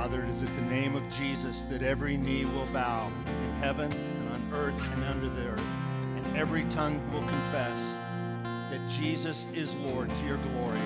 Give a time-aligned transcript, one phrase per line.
[0.00, 3.92] Father, it is at the name of Jesus that every knee will bow in heaven
[3.92, 5.62] and on earth and under the earth,
[6.16, 7.98] and every tongue will confess
[8.70, 10.80] that Jesus is Lord to your glory.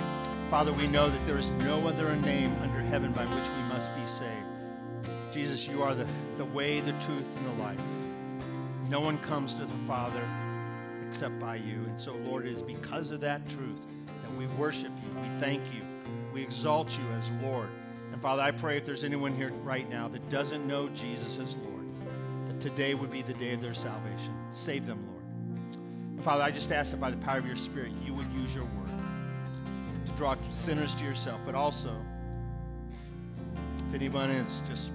[0.51, 3.89] Father, we know that there is no other name under heaven by which we must
[3.95, 5.33] be saved.
[5.33, 7.81] Jesus, you are the, the way, the truth, and the life.
[8.89, 10.29] No one comes to the Father
[11.09, 11.85] except by you.
[11.87, 13.81] And so, Lord, it is because of that truth
[14.23, 15.23] that we worship you.
[15.23, 15.83] We thank you.
[16.33, 17.69] We exalt you as Lord.
[18.15, 21.57] And Father, I pray if there's anyone here right now that doesn't know Jesus as
[21.57, 21.85] Lord,
[22.47, 24.33] that today would be the day of their salvation.
[24.53, 25.25] Save them, Lord.
[26.15, 28.55] And Father, I just ask that by the power of your Spirit, you would use
[28.55, 28.93] your word
[30.07, 31.93] to draw sinners to yourself, but also,
[33.89, 34.91] if anyone is just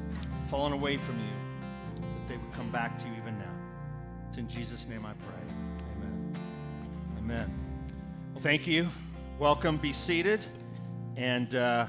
[0.47, 3.51] fallen away from you, that they would come back to you even now.
[4.29, 5.55] It's in Jesus' name I pray.
[5.97, 6.35] Amen.
[7.17, 7.53] Amen.
[8.33, 8.87] Well, thank you.
[9.39, 9.75] Welcome.
[9.75, 10.39] Be seated.
[11.17, 11.87] And uh,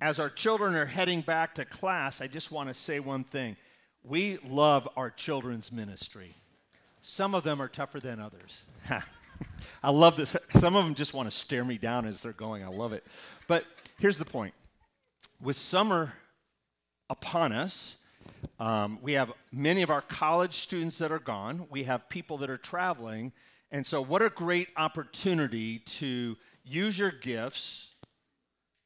[0.00, 3.56] as our children are heading back to class, I just want to say one thing.
[4.04, 6.36] We love our children's ministry.
[7.02, 8.62] Some of them are tougher than others.
[9.82, 10.36] I love this.
[10.50, 12.62] Some of them just want to stare me down as they're going.
[12.62, 13.04] I love it.
[13.46, 13.64] But
[13.98, 14.54] here's the point
[15.40, 16.14] with summer
[17.10, 17.96] upon us,
[18.60, 22.50] um, we have many of our college students that are gone, we have people that
[22.50, 23.32] are traveling.
[23.70, 27.94] And so, what a great opportunity to use your gifts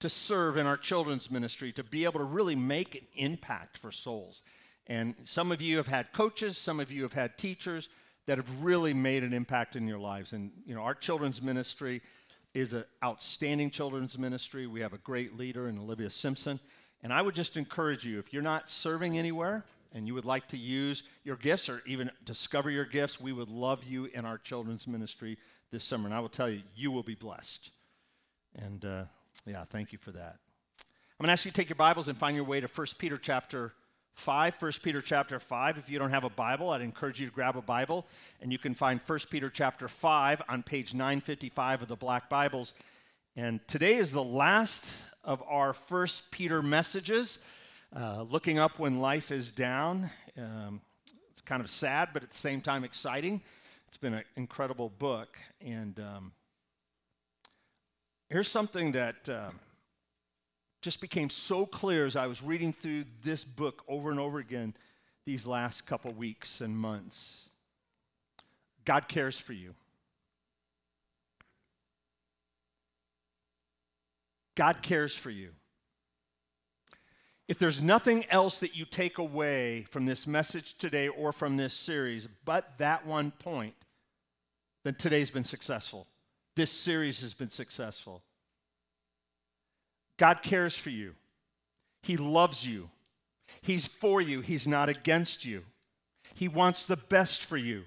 [0.03, 3.93] to serve in our children's ministry, to be able to really make an impact for
[3.93, 4.43] souls.
[4.89, 7.89] And some of you have had coaches, some of you have had teachers
[8.27, 10.33] that have really made an impact in your lives.
[10.33, 12.03] And, you know, our children's ministry
[12.53, 14.67] is an outstanding children's ministry.
[14.67, 16.59] We have a great leader in Olivia Simpson.
[17.03, 20.49] And I would just encourage you, if you're not serving anywhere and you would like
[20.49, 24.39] to use your gifts or even discover your gifts, we would love you in our
[24.39, 25.39] children's ministry
[25.71, 26.07] this summer.
[26.07, 27.71] And I will tell you, you will be blessed.
[28.57, 29.05] And, uh,
[29.47, 30.37] yeah, thank you for that.
[30.79, 32.87] I'm going to ask you to take your Bibles and find your way to 1
[32.99, 33.73] Peter chapter
[34.15, 34.57] 5.
[34.61, 35.79] 1 Peter chapter 5.
[35.79, 38.07] If you don't have a Bible, I'd encourage you to grab a Bible,
[38.41, 42.75] and you can find 1 Peter chapter 5 on page 955 of the Black Bibles.
[43.37, 47.39] And today is the last of our 1 Peter messages,
[47.95, 50.11] uh, looking up when life is down.
[50.37, 50.81] Um,
[51.31, 53.41] it's kind of sad, but at the same time exciting.
[53.89, 56.33] It's been an incredible book, and um,
[58.33, 59.51] Here's something that uh,
[60.81, 64.73] just became so clear as I was reading through this book over and over again
[65.27, 67.51] these last couple weeks and months.
[68.87, 69.75] God cares for you.
[74.55, 75.51] God cares for you.
[77.49, 81.75] If there's nothing else that you take away from this message today or from this
[81.75, 83.75] series but that one point,
[84.85, 86.07] then today's been successful.
[86.55, 88.23] This series has been successful.
[90.19, 91.15] God cares for you,
[92.03, 92.91] He loves you,
[93.63, 95.65] He's for you, He's not against you.
[96.35, 97.85] He wants the best for you.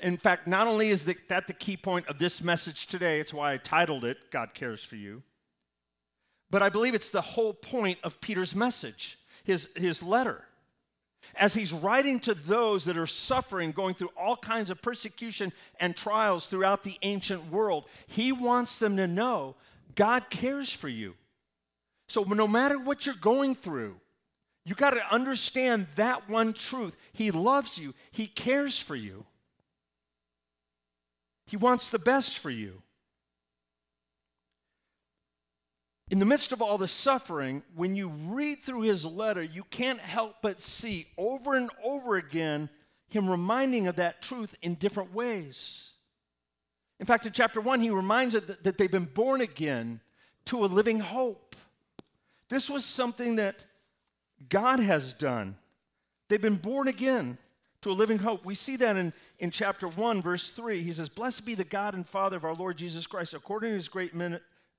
[0.00, 3.52] In fact, not only is that the key point of this message today, it's why
[3.52, 5.22] I titled it, God Cares for You,
[6.50, 10.44] but I believe it's the whole point of Peter's message, his, his letter
[11.34, 15.96] as he's writing to those that are suffering, going through all kinds of persecution and
[15.96, 19.54] trials throughout the ancient world, he wants them to know
[19.94, 21.14] God cares for you.
[22.08, 23.96] So no matter what you're going through,
[24.64, 26.96] you got to understand that one truth.
[27.12, 29.24] He loves you, He cares for you,
[31.46, 32.82] He wants the best for you.
[36.08, 39.98] In the midst of all the suffering, when you read through his letter, you can't
[39.98, 42.68] help but see over and over again
[43.08, 45.90] him reminding of that truth in different ways.
[47.00, 50.00] In fact, in chapter 1, he reminds that, that they've been born again
[50.46, 51.56] to a living hope.
[52.48, 53.64] This was something that
[54.48, 55.56] God has done.
[56.28, 57.36] They've been born again
[57.82, 58.44] to a living hope.
[58.44, 60.82] We see that in, in chapter 1, verse 3.
[60.82, 63.74] He says, Blessed be the God and Father of our Lord Jesus Christ, according to
[63.74, 64.14] his great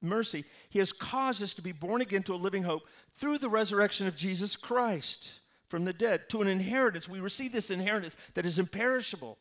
[0.02, 2.84] mercy, he has caused us to be born again to a living hope
[3.16, 7.10] through the resurrection of Jesus Christ from the dead to an inheritance.
[7.10, 9.38] We receive this inheritance that is imperishable,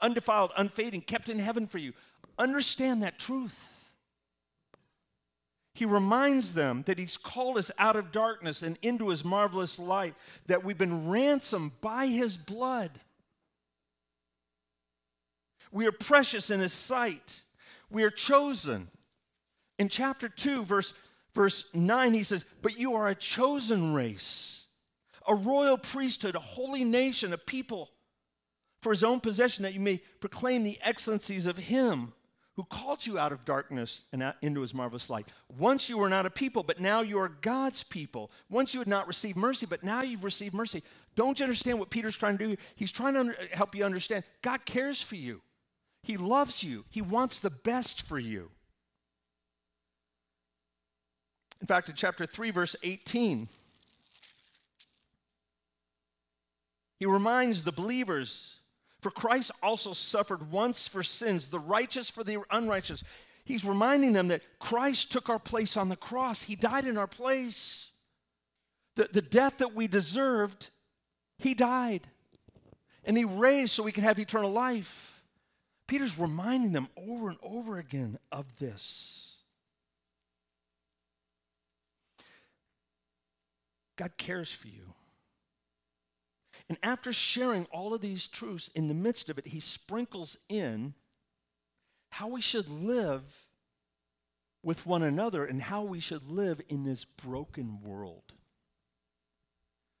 [0.00, 1.92] undefiled, unfading, kept in heaven for you.
[2.38, 3.74] Understand that truth.
[5.74, 10.14] He reminds them that He's called us out of darkness and into His marvelous light,
[10.46, 12.92] that we've been ransomed by His blood.
[15.72, 17.42] We are precious in His sight.
[17.90, 18.88] We are chosen.
[19.78, 20.94] In chapter 2, verse,
[21.34, 24.66] verse 9, he says, But you are a chosen race,
[25.26, 27.90] a royal priesthood, a holy nation, a people
[28.80, 32.12] for his own possession, that you may proclaim the excellencies of him
[32.56, 35.26] who called you out of darkness and out into his marvelous light.
[35.48, 38.30] Once you were not a people, but now you are God's people.
[38.48, 40.82] Once you had not received mercy, but now you've received mercy.
[41.16, 42.56] Don't you understand what Peter's trying to do?
[42.76, 45.40] He's trying to help you understand God cares for you,
[46.02, 48.50] He loves you, He wants the best for you.
[51.64, 53.48] In fact, in chapter 3, verse 18,
[56.98, 58.56] he reminds the believers
[59.00, 63.02] for Christ also suffered once for sins, the righteous for the unrighteous.
[63.46, 67.06] He's reminding them that Christ took our place on the cross, He died in our
[67.06, 67.88] place.
[68.96, 70.68] The, the death that we deserved,
[71.38, 72.06] He died.
[73.04, 75.22] And He raised so we can have eternal life.
[75.86, 79.23] Peter's reminding them over and over again of this.
[83.96, 84.94] God cares for you.
[86.68, 90.94] And after sharing all of these truths, in the midst of it, he sprinkles in
[92.10, 93.22] how we should live
[94.62, 98.32] with one another and how we should live in this broken world.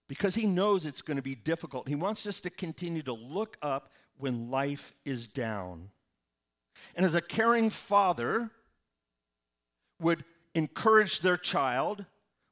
[0.08, 1.88] Because he knows it's going to be difficult.
[1.88, 5.90] He wants us to continue to look up when life is down.
[6.94, 8.50] And as a caring father
[10.00, 10.24] would
[10.54, 12.04] encourage their child,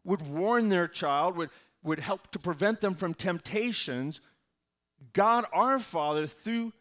[0.05, 1.51] would warn their child, would
[1.83, 4.21] would help to prevent them from temptations,
[5.13, 6.73] God our Father, through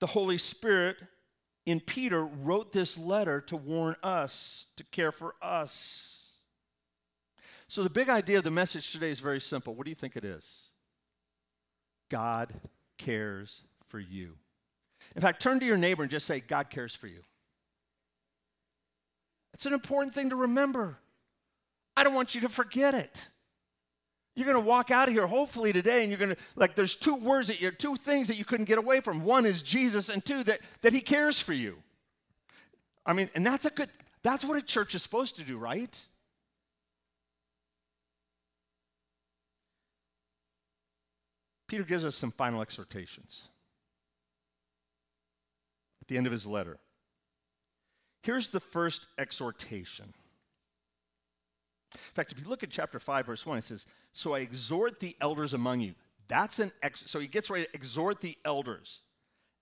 [0.00, 0.96] the Holy Spirit
[1.66, 6.12] in Peter, wrote this letter to warn us, to care for us.
[7.68, 9.74] So, the big idea of the message today is very simple.
[9.74, 10.68] What do you think it is?
[12.08, 12.54] God
[12.98, 14.34] cares for you.
[15.16, 17.20] In fact, turn to your neighbor and just say, God cares for you.
[19.54, 20.98] It's an important thing to remember.
[21.96, 23.28] I don't want you to forget it.
[24.34, 26.94] You're going to walk out of here hopefully today and you're going to like there's
[26.94, 29.24] two words that you're two things that you couldn't get away from.
[29.24, 31.78] One is Jesus and two that that he cares for you.
[33.06, 33.88] I mean, and that's a good
[34.22, 36.06] that's what a church is supposed to do, right?
[41.66, 43.48] Peter gives us some final exhortations
[46.02, 46.78] at the end of his letter.
[48.22, 50.12] Here's the first exhortation.
[51.96, 55.00] In fact, if you look at chapter 5, verse 1, it says, So I exhort
[55.00, 55.94] the elders among you.
[56.28, 59.00] That's an ex- so he gets ready to exhort the elders.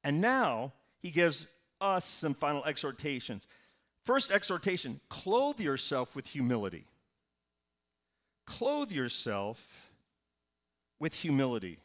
[0.02, 1.46] And now he gives
[1.81, 3.46] us some final exhortations.
[4.04, 6.86] First exhortation clothe yourself with humility.
[8.46, 9.90] Clothe yourself
[10.98, 11.78] with humility.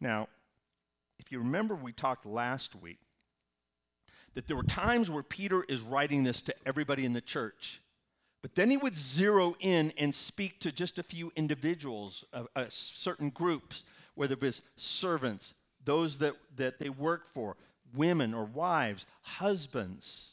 [0.00, 0.28] Now,
[1.18, 2.98] if you remember, we talked last week
[4.34, 7.80] that there were times where Peter is writing this to everybody in the church.
[8.44, 12.66] But then he would zero in and speak to just a few individuals, uh, uh,
[12.68, 13.84] certain groups,
[14.16, 17.56] whether it was servants, those that, that they worked for,
[17.94, 20.32] women or wives, husbands.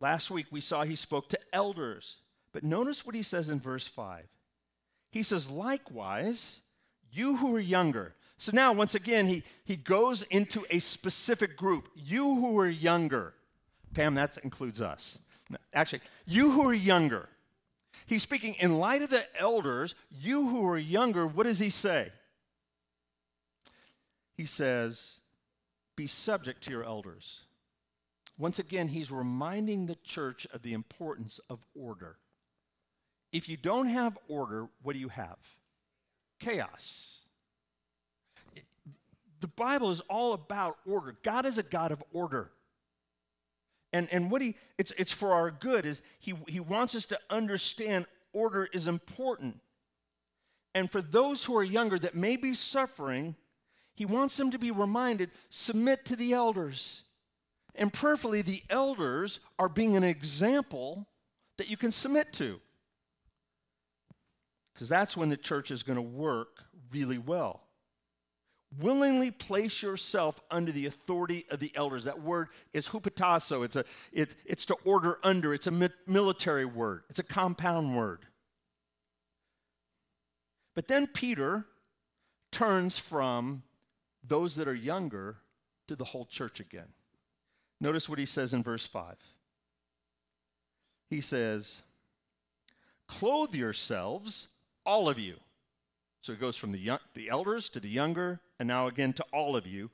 [0.00, 2.16] Last week we saw he spoke to elders.
[2.50, 4.24] But notice what he says in verse 5.
[5.12, 6.60] He says, likewise,
[7.12, 8.16] you who are younger.
[8.36, 11.88] So now, once again, he, he goes into a specific group.
[11.94, 13.32] You who are younger.
[13.94, 15.18] Pam, that includes us.
[15.72, 17.28] Actually, you who are younger.
[18.06, 22.10] He's speaking in light of the elders, you who are younger, what does he say?
[24.34, 25.20] He says,
[25.96, 27.42] Be subject to your elders.
[28.36, 32.16] Once again, he's reminding the church of the importance of order.
[33.32, 35.38] If you don't have order, what do you have?
[36.40, 37.20] Chaos.
[39.40, 41.16] The Bible is all about order.
[41.22, 42.50] God is a God of order.
[43.94, 47.18] And, and what he, it's, it's for our good, is he, he wants us to
[47.30, 49.60] understand order is important.
[50.74, 53.36] And for those who are younger that may be suffering,
[53.94, 57.04] he wants them to be reminded submit to the elders.
[57.76, 61.06] And prayerfully, the elders are being an example
[61.56, 62.60] that you can submit to.
[64.72, 67.63] Because that's when the church is going to work really well
[68.78, 72.04] willingly place yourself under the authority of the elders.
[72.04, 73.64] That word is hupotasso.
[73.64, 75.54] It's, a, it's, it's to order under.
[75.54, 77.02] It's a military word.
[77.10, 78.26] It's a compound word.
[80.74, 81.66] But then Peter
[82.50, 83.62] turns from
[84.26, 85.36] those that are younger
[85.88, 86.88] to the whole church again.
[87.80, 89.16] Notice what he says in verse 5.
[91.10, 91.82] He says,
[93.06, 94.48] Clothe yourselves,
[94.86, 95.36] all of you.
[96.24, 99.24] So it goes from the, young, the elders to the younger, and now again to
[99.30, 99.90] all of you.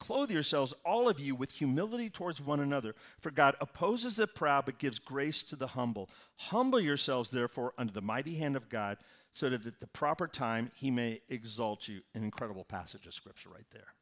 [0.00, 2.94] Clothe yourselves, all of you, with humility towards one another.
[3.20, 6.08] For God opposes the proud, but gives grace to the humble.
[6.36, 8.96] Humble yourselves, therefore, under the mighty hand of God,
[9.34, 12.00] so that at the proper time he may exalt you.
[12.14, 13.92] An incredible passage of scripture right there.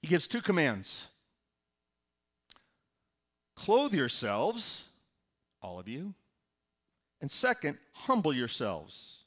[0.00, 1.08] He gives two commands
[3.56, 4.84] clothe yourselves,
[5.60, 6.14] all of you,
[7.20, 9.19] and second, humble yourselves.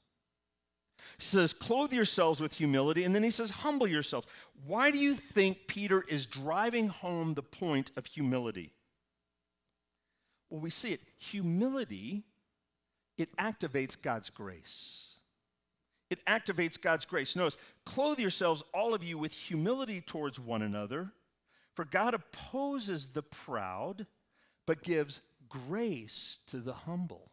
[1.24, 4.28] He says, clothe yourselves with humility, and then he says, humble yourselves.
[4.68, 8.74] Why do you think Peter is driving home the point of humility?
[10.50, 11.00] Well, we see it.
[11.20, 12.24] Humility,
[13.18, 15.14] it activates God's grace.
[16.10, 17.38] It activates God's grace.
[17.38, 21.14] Notice, clothe yourselves, all of you, with humility towards one another,
[21.74, 24.08] for God opposes the proud,
[24.68, 27.32] but gives grace to the humble.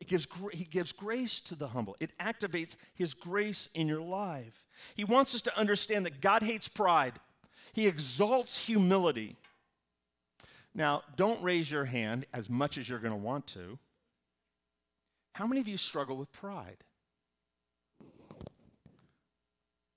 [0.00, 1.96] It gives, he gives grace to the humble.
[1.98, 4.64] It activates his grace in your life.
[4.94, 7.14] He wants us to understand that God hates pride,
[7.72, 9.36] he exalts humility.
[10.74, 13.78] Now, don't raise your hand as much as you're going to want to.
[15.32, 16.76] How many of you struggle with pride?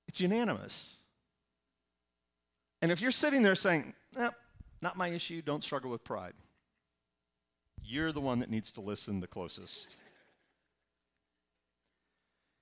[0.08, 0.98] It's unanimous.
[2.81, 4.29] And if you're sitting there saying, eh,
[4.81, 6.34] not my issue, don't struggle with pride
[7.92, 9.98] you're the one that needs to listen the closest.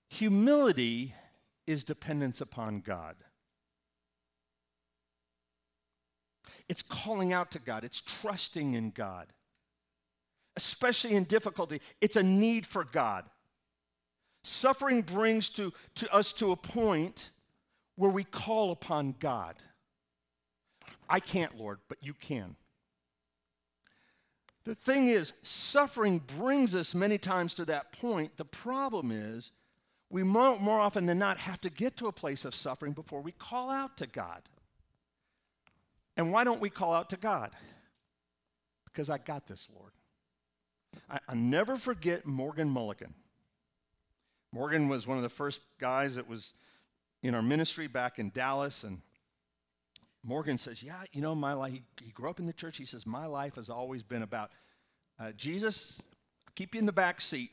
[0.10, 1.14] Humility
[1.68, 3.16] is dependence upon God.
[6.68, 9.28] It's calling out to God, it's trusting in God.
[10.56, 13.26] Especially in difficulty, it's a need for God.
[14.44, 17.30] Suffering brings to, to us to a point
[17.96, 19.56] where we call upon God.
[21.08, 22.56] I can't, Lord, but you can.
[24.70, 28.38] The thing is, suffering brings us many times to that point.
[28.38, 29.50] The problem is,
[30.12, 33.22] we more, more often than not have to get to a place of suffering before
[33.22, 34.44] we call out to God.
[36.16, 37.50] And why don't we call out to God?
[38.86, 39.94] Because I got this, Lord.
[41.10, 43.16] I, I never forget Morgan Mulligan.
[44.52, 46.54] Morgan was one of the first guys that was
[47.24, 49.02] in our ministry back in Dallas, and
[50.24, 52.78] Morgan says, Yeah, you know, my life, he, grew up in the church.
[52.78, 54.52] He says, My life has always been about
[55.20, 56.02] uh, Jesus,
[56.48, 57.52] I'll keep you in the back seat.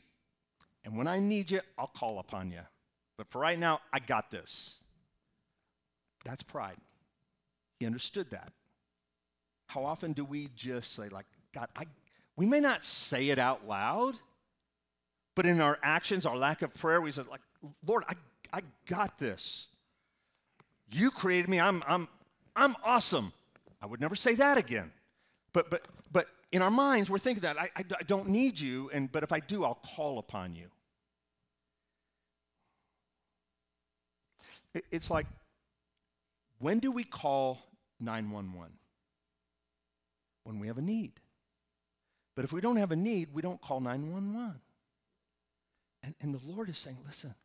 [0.85, 2.61] And when I need you, I'll call upon you.
[3.17, 4.79] But for right now, I got this.
[6.23, 6.77] That's pride.
[7.79, 8.51] He understood that.
[9.67, 11.85] How often do we just say, like, God, I,
[12.37, 14.15] we may not say it out loud,
[15.35, 17.41] but in our actions, our lack of prayer, we say, like,
[17.85, 18.13] Lord, I,
[18.53, 19.67] I got this.
[20.89, 21.59] You created me.
[21.59, 22.07] I'm, I'm,
[22.57, 23.31] I'm awesome.
[23.81, 24.91] I would never say that again.
[25.53, 28.89] But, but, but in our minds, we're thinking that I, I, I don't need you,
[28.91, 30.67] and, but if I do, I'll call upon you.
[34.73, 35.27] It, it's like,
[36.57, 37.59] when do we call
[37.99, 38.73] 911?
[40.43, 41.13] When we have a need.
[42.35, 44.59] But if we don't have a need, we don't call 911.
[46.03, 47.35] And, and the Lord is saying, listen,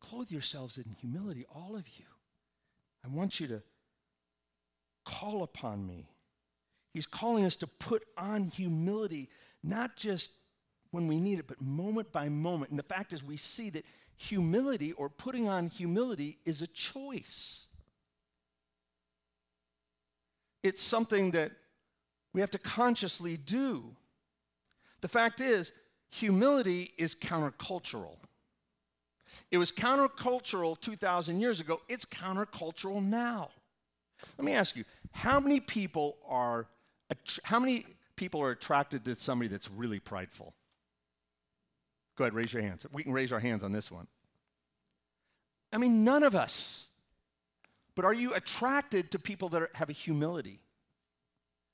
[0.00, 2.04] clothe yourselves in humility, all of you.
[3.04, 3.62] I want you to
[5.04, 6.08] call upon me.
[6.92, 9.30] He's calling us to put on humility,
[9.62, 10.32] not just
[10.90, 12.70] when we need it, but moment by moment.
[12.70, 13.84] And the fact is, we see that
[14.16, 17.66] humility or putting on humility is a choice.
[20.62, 21.52] It's something that
[22.32, 23.96] we have to consciously do.
[25.00, 25.72] The fact is,
[26.10, 28.16] humility is countercultural.
[29.50, 33.50] It was countercultural 2,000 years ago, it's countercultural now.
[34.38, 36.66] Let me ask you how many people are
[37.42, 37.84] how many
[38.16, 40.54] people are attracted to somebody that's really prideful?
[42.16, 42.86] Go ahead, raise your hands.
[42.92, 44.06] We can raise our hands on this one.
[45.72, 46.88] I mean, none of us.
[47.94, 50.60] But are you attracted to people that are, have a humility?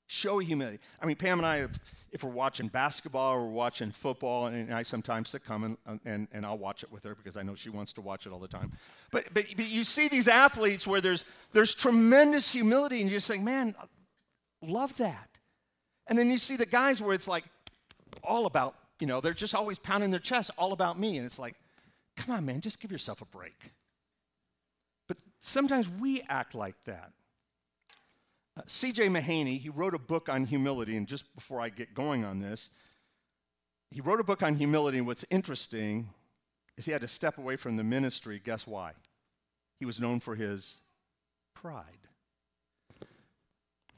[0.07, 0.79] Show a humility.
[1.01, 1.79] I mean, Pam and I, have,
[2.11, 6.27] if we're watching basketball or we're watching football, and I sometimes come and, uh, and,
[6.31, 8.39] and I'll watch it with her because I know she wants to watch it all
[8.39, 8.71] the time.
[9.11, 13.27] But, but, but you see these athletes where there's, there's tremendous humility, and you're just
[13.27, 13.75] saying, man,
[14.61, 15.29] love that.
[16.07, 17.45] And then you see the guys where it's like
[18.23, 21.17] all about, you know, they're just always pounding their chest, all about me.
[21.17, 21.55] And it's like,
[22.17, 23.71] come on, man, just give yourself a break.
[25.07, 27.11] But sometimes we act like that.
[28.67, 29.07] C.J.
[29.07, 32.69] Mahaney, he wrote a book on humility, and just before I get going on this,
[33.91, 36.09] he wrote a book on humility, and what's interesting
[36.77, 38.41] is he had to step away from the ministry.
[38.43, 38.91] Guess why?
[39.79, 40.79] He was known for his
[41.53, 41.83] pride.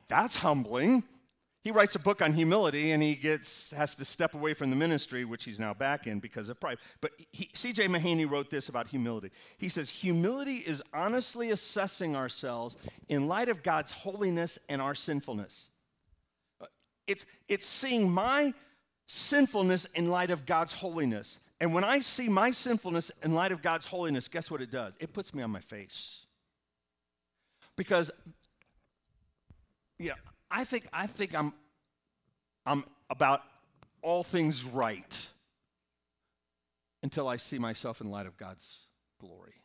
[0.08, 1.04] That's humbling.
[1.64, 4.76] He writes a book on humility and he gets, has to step away from the
[4.76, 6.80] ministry, which he's now back in because of pride.
[7.02, 7.12] But
[7.54, 7.88] C.J.
[7.88, 9.30] Mahaney wrote this about humility.
[9.60, 12.78] He says, Humility is honestly assessing ourselves
[13.10, 15.70] in light of God's holiness and our sinfulness.
[17.06, 18.54] It's, it's seeing my
[19.06, 21.40] sinfulness in light of God's holiness.
[21.60, 24.96] And when I see my sinfulness in light of God's holiness, guess what it does?
[25.00, 26.26] It puts me on my face.
[27.76, 28.10] Because
[30.00, 30.14] yeah,
[30.52, 31.54] I think I think I'm
[32.66, 33.42] I'm about
[34.02, 35.30] all things right
[37.04, 38.90] until I see myself in light of God's
[39.20, 39.62] glory.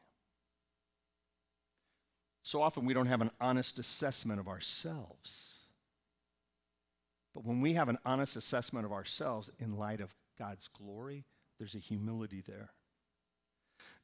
[2.43, 5.57] So often we don't have an honest assessment of ourselves.
[7.35, 11.25] But when we have an honest assessment of ourselves in light of God's glory,
[11.59, 12.71] there's a humility there.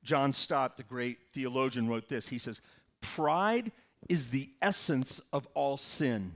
[0.02, 2.28] John Stott, the great theologian, wrote this.
[2.28, 2.60] He says,
[3.00, 3.70] Pride
[4.08, 6.32] is the essence of all sin.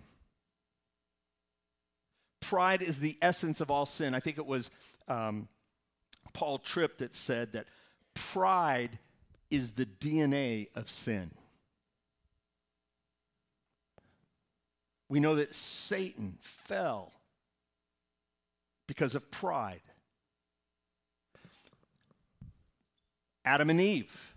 [2.48, 4.14] Pride is the essence of all sin.
[4.14, 4.70] I think it was
[5.08, 5.48] um,
[6.32, 7.66] Paul Tripp that said that
[8.14, 9.00] pride
[9.50, 11.32] is the DNA of sin.
[15.08, 17.12] We know that Satan fell
[18.86, 19.82] because of pride.
[23.44, 24.34] Adam and Eve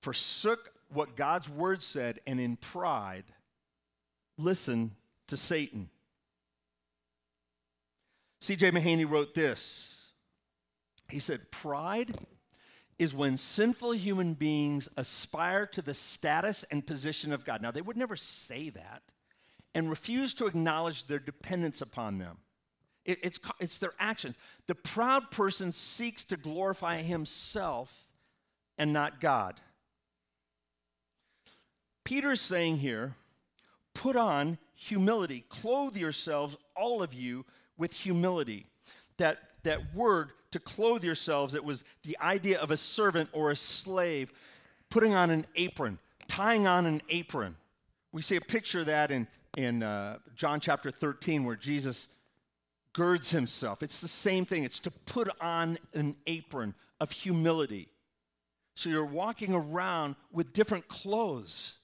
[0.00, 3.24] forsook what God's word said and in pride
[4.38, 4.92] listen
[5.26, 5.90] to Satan.
[8.46, 8.70] C.J.
[8.70, 10.12] Mahaney wrote this.
[11.08, 12.14] He said, Pride
[12.96, 17.60] is when sinful human beings aspire to the status and position of God.
[17.60, 19.02] Now, they would never say that
[19.74, 22.36] and refuse to acknowledge their dependence upon them.
[23.04, 24.36] It, it's, it's their actions.
[24.68, 28.06] The proud person seeks to glorify himself
[28.78, 29.60] and not God.
[32.04, 33.16] Peter's saying here,
[33.92, 37.44] put on humility, clothe yourselves, all of you,
[37.78, 38.66] with humility.
[39.18, 43.56] That, that word to clothe yourselves, it was the idea of a servant or a
[43.56, 44.32] slave
[44.90, 47.56] putting on an apron, tying on an apron.
[48.12, 52.08] We see a picture of that in, in uh, John chapter 13 where Jesus
[52.92, 53.82] girds himself.
[53.82, 57.88] It's the same thing, it's to put on an apron of humility.
[58.74, 61.78] So you're walking around with different clothes.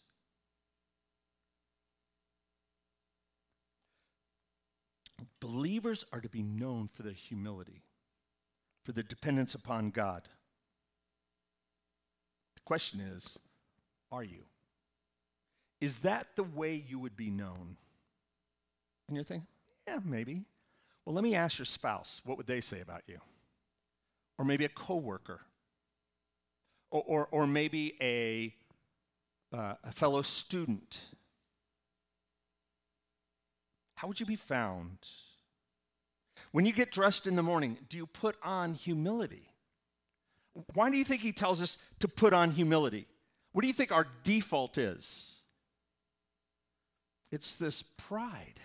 [5.43, 7.83] Believers are to be known for their humility,
[8.85, 10.29] for their dependence upon God.
[12.55, 13.41] The question is
[14.13, 14.45] are you?
[15.81, 17.77] Is that the way you would be known?
[19.09, 19.49] And you're thinking,
[19.89, 20.45] yeah, maybe.
[21.05, 23.19] Well, let me ask your spouse, what would they say about you?
[24.39, 25.41] Or maybe a coworker.
[26.93, 28.55] Or, or, or maybe a,
[29.53, 31.01] uh, a fellow student.
[33.97, 34.99] How would you be found?
[36.53, 39.49] When you get dressed in the morning, do you put on humility?
[40.75, 43.07] Why do you think he tells us to put on humility?
[43.53, 45.41] What do you think our default is?
[47.31, 48.61] It's this pride.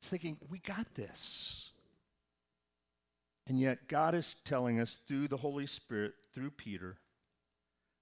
[0.00, 1.70] It's thinking, we got this.
[3.46, 6.98] And yet, God is telling us through the Holy Spirit, through Peter,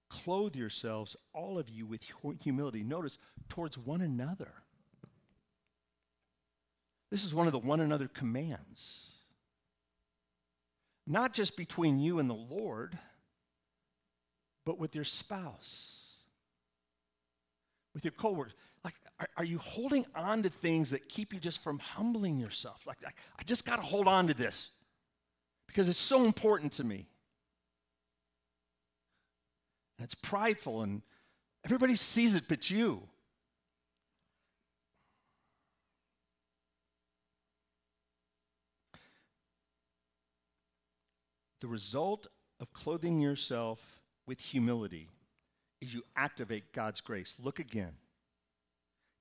[0.09, 2.05] clothe yourselves, all of you, with
[2.43, 2.83] humility.
[2.83, 3.17] Notice,
[3.49, 4.53] towards one another.
[7.13, 9.11] This is one of the one another commands.
[11.05, 12.97] Not just between you and the Lord,
[14.65, 16.15] but with your spouse,
[17.93, 18.55] with your coworkers.
[18.83, 22.87] Like, are, are you holding on to things that keep you just from humbling yourself?
[22.87, 24.71] Like, like I just got to hold on to this
[25.67, 27.05] because it's so important to me.
[29.99, 31.03] And it's prideful, and
[31.63, 33.07] everybody sees it but you.
[41.63, 42.27] The result
[42.59, 45.07] of clothing yourself with humility
[45.79, 47.35] is you activate God's grace.
[47.41, 47.93] Look again.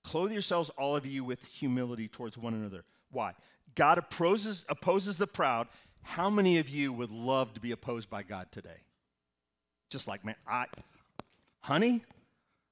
[0.02, 2.83] Clothe yourselves, all of you, with humility towards one another.
[3.12, 3.35] Why?
[3.76, 5.68] God opposes, opposes the proud.
[6.02, 8.81] How many of you would love to be opposed by God today?
[9.88, 10.64] Just like, man, I,
[11.61, 12.02] honey,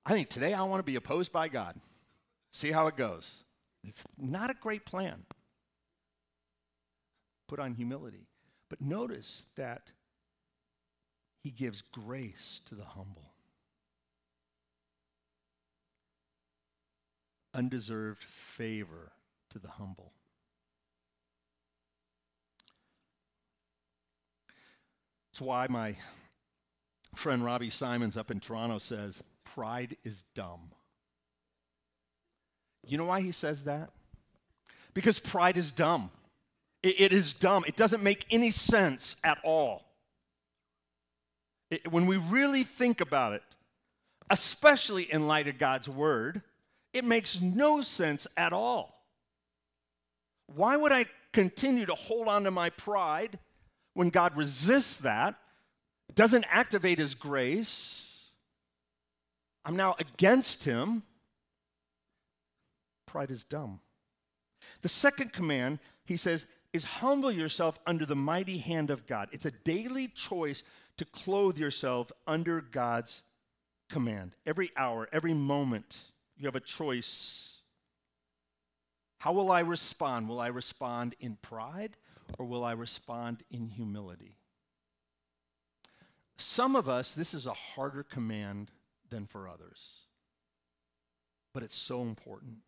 [0.04, 1.76] I think today I want to be opposed by God.
[2.50, 3.44] See how it goes.
[3.84, 5.26] It's not a great plan.
[7.46, 8.26] Put on humility.
[8.70, 9.90] But notice that
[11.42, 13.32] he gives grace to the humble.
[17.52, 19.10] Undeserved favor
[19.50, 20.12] to the humble.
[25.32, 25.96] That's why my
[27.16, 30.70] friend Robbie Simons up in Toronto says, pride is dumb.
[32.86, 33.90] You know why he says that?
[34.94, 36.10] Because pride is dumb.
[36.82, 37.64] It, it is dumb.
[37.66, 39.84] It doesn't make any sense at all.
[41.70, 43.42] It, when we really think about it,
[44.28, 46.42] especially in light of God's word,
[46.92, 49.04] it makes no sense at all.
[50.46, 53.38] Why would I continue to hold on to my pride
[53.94, 55.36] when God resists that,
[56.14, 58.30] doesn't activate his grace?
[59.64, 61.02] I'm now against him.
[63.06, 63.80] Pride is dumb.
[64.82, 69.28] The second command, he says, is humble yourself under the mighty hand of God.
[69.32, 70.62] It's a daily choice
[70.96, 73.22] to clothe yourself under God's
[73.88, 74.36] command.
[74.46, 76.04] Every hour, every moment,
[76.36, 77.58] you have a choice.
[79.18, 80.28] How will I respond?
[80.28, 81.96] Will I respond in pride
[82.38, 84.36] or will I respond in humility?
[86.36, 88.70] Some of us, this is a harder command
[89.10, 90.06] than for others,
[91.52, 92.58] but it's so important.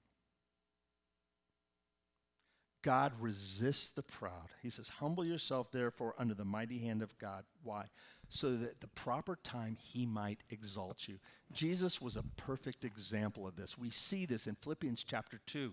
[2.82, 4.48] God resists the proud.
[4.62, 7.44] He says, Humble yourself, therefore, under the mighty hand of God.
[7.62, 7.86] Why?
[8.28, 11.18] So that at the proper time he might exalt you.
[11.52, 13.78] Jesus was a perfect example of this.
[13.78, 15.72] We see this in Philippians chapter 2,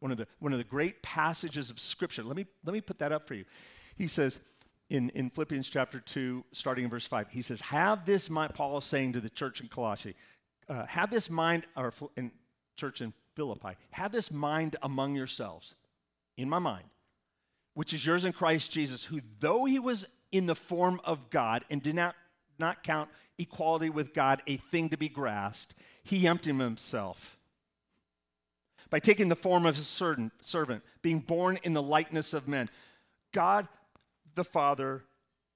[0.00, 2.22] one of the, one of the great passages of Scripture.
[2.22, 3.44] Let me, let me put that up for you.
[3.96, 4.38] He says,
[4.88, 8.78] in, in Philippians chapter 2, starting in verse 5, he says, Have this mind, Paul
[8.78, 10.14] is saying to the church in Colossae,
[10.68, 12.30] uh, have this mind, or in
[12.76, 15.74] church in Philippi, have this mind among yourselves
[16.36, 16.88] in my mind,
[17.74, 21.64] which is yours in Christ Jesus, who, though he was in the form of God
[21.70, 22.14] and did not,
[22.58, 27.36] not count equality with God a thing to be grasped, he emptied himself
[28.90, 32.68] by taking the form of a servant, servant, being born in the likeness of men.
[33.32, 33.68] God
[34.34, 35.04] the Father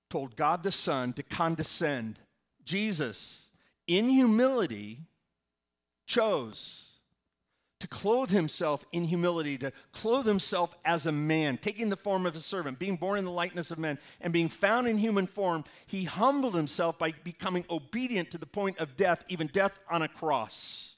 [0.08, 2.18] told God the Son to condescend.
[2.64, 3.48] Jesus,
[3.86, 5.02] in humility,
[6.06, 6.89] chose
[7.80, 12.36] to clothe himself in humility, to clothe himself as a man, taking the form of
[12.36, 15.64] a servant, being born in the likeness of men, and being found in human form,
[15.86, 20.08] he humbled himself by becoming obedient to the point of death, even death on a
[20.08, 20.94] cross.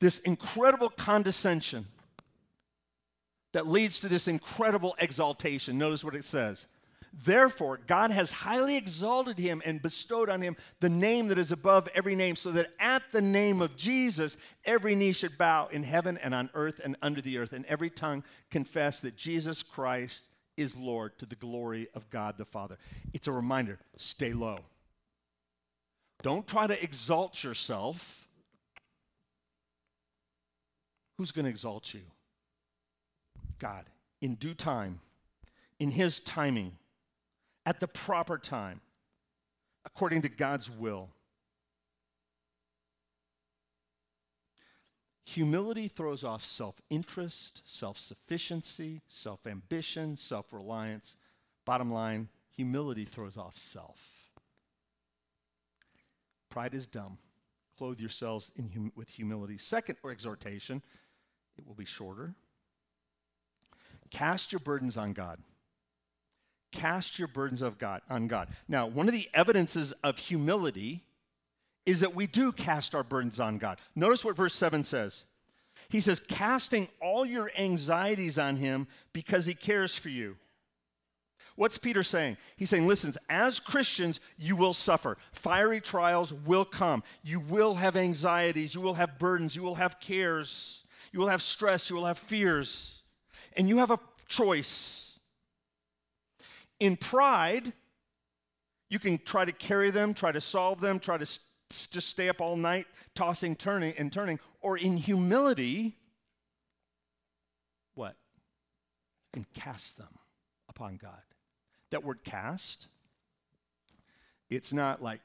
[0.00, 1.86] This incredible condescension
[3.52, 5.78] that leads to this incredible exaltation.
[5.78, 6.66] Notice what it says
[7.22, 11.88] Therefore, God has highly exalted him and bestowed on him the name that is above
[11.94, 16.18] every name, so that at the name of Jesus, every knee should bow in heaven
[16.18, 20.24] and on earth and under the earth, and every tongue confess that Jesus Christ
[20.56, 22.78] is Lord to the glory of God the Father.
[23.12, 24.58] It's a reminder stay low.
[26.22, 28.26] Don't try to exalt yourself.
[31.16, 32.00] Who's going to exalt you?
[33.60, 33.84] God
[34.20, 35.00] in due time,
[35.78, 36.72] in His timing
[37.66, 38.80] at the proper time,
[39.84, 41.10] according to God's will.
[45.24, 51.16] Humility throws off self interest, self sufficiency, self ambition, self reliance.
[51.64, 54.30] Bottom line, humility throws off self.
[56.50, 57.18] Pride is dumb.
[57.78, 59.56] Clothe yourselves hum- with humility.
[59.56, 60.82] Second exhortation,
[61.56, 62.34] it will be shorter.
[64.10, 65.40] Cast your burdens on God
[66.74, 68.48] cast your burdens of God on God.
[68.68, 71.02] Now, one of the evidences of humility
[71.86, 73.78] is that we do cast our burdens on God.
[73.94, 75.24] Notice what verse 7 says.
[75.88, 80.36] He says, casting all your anxieties on him because he cares for you.
[81.56, 82.36] What's Peter saying?
[82.56, 85.16] He's saying, listen, as Christians, you will suffer.
[85.30, 87.04] Fiery trials will come.
[87.22, 88.74] You will have anxieties.
[88.74, 89.54] You will have burdens.
[89.54, 90.82] You will have cares.
[91.12, 91.90] You will have stress.
[91.90, 93.02] You will have fears.
[93.56, 95.13] And you have a choice
[96.80, 97.72] in pride,
[98.88, 102.28] you can try to carry them, try to solve them, try to s- just stay
[102.28, 104.38] up all night, tossing, turning, and turning.
[104.60, 105.96] Or in humility,
[107.94, 108.16] what?
[109.34, 110.18] You can cast them
[110.68, 111.22] upon God.
[111.90, 112.88] That word cast,
[114.50, 115.20] it's not like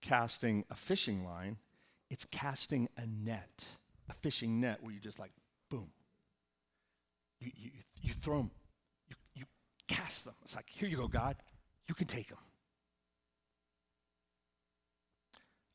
[0.00, 1.58] casting a fishing line,
[2.10, 3.76] it's casting a net,
[4.08, 5.32] a fishing net where you just like,
[5.70, 5.90] boom.
[7.40, 7.70] You, you,
[8.02, 8.50] you throw them
[9.92, 10.34] cast them.
[10.42, 11.36] It's like, here you go, God.
[11.88, 12.38] You can take them.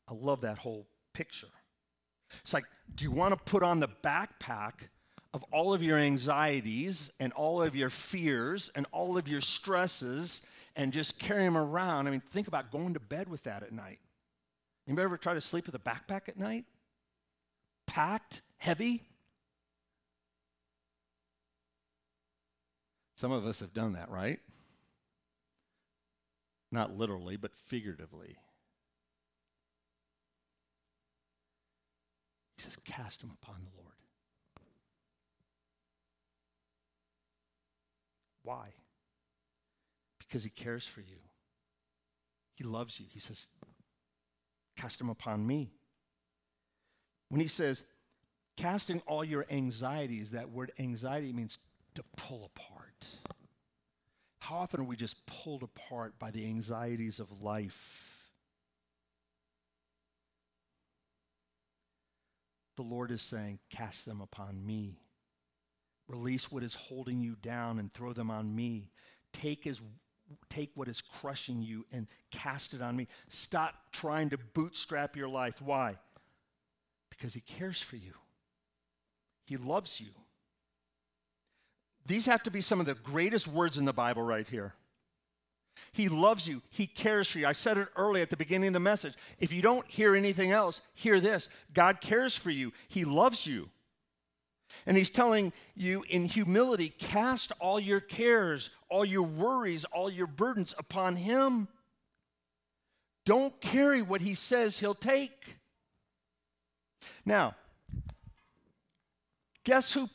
[0.08, 1.48] I love that whole picture.
[2.40, 4.88] It's like, do you want to put on the backpack
[5.34, 10.42] of all of your anxieties and all of your fears and all of your stresses
[10.74, 12.06] and just carry them around?
[12.06, 13.98] I mean, think about going to bed with that at night.
[14.86, 16.64] Anybody ever try to sleep with a backpack at night?
[17.86, 19.07] Packed, heavy?
[23.18, 24.38] Some of us have done that, right?
[26.70, 28.36] Not literally, but figuratively.
[32.56, 33.96] He says, Cast them upon the Lord.
[38.44, 38.68] Why?
[40.20, 41.18] Because he cares for you.
[42.54, 43.06] He loves you.
[43.10, 43.48] He says,
[44.76, 45.72] Cast them upon me.
[47.30, 47.82] When he says,
[48.56, 51.58] casting all your anxieties, that word anxiety means
[51.96, 52.87] to pull apart.
[54.48, 58.30] How often are we just pulled apart by the anxieties of life?
[62.76, 65.00] The Lord is saying, Cast them upon me.
[66.06, 68.88] Release what is holding you down and throw them on me.
[69.34, 69.82] Take, his,
[70.48, 73.08] take what is crushing you and cast it on me.
[73.28, 75.60] Stop trying to bootstrap your life.
[75.60, 75.96] Why?
[77.10, 78.14] Because He cares for you,
[79.44, 80.12] He loves you.
[82.08, 84.72] These have to be some of the greatest words in the Bible right here.
[85.92, 86.62] He loves you.
[86.70, 87.46] He cares for you.
[87.46, 89.12] I said it early at the beginning of the message.
[89.38, 93.68] If you don't hear anything else, hear this God cares for you, He loves you.
[94.86, 100.26] And He's telling you in humility cast all your cares, all your worries, all your
[100.26, 101.68] burdens upon Him.
[103.26, 105.58] Don't carry what He says He'll take.
[107.26, 107.54] Now,
[109.68, 110.08] Guess who,